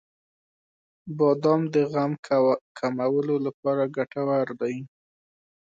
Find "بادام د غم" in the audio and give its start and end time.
1.17-2.11